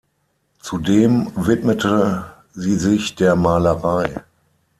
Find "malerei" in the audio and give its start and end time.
3.35-4.11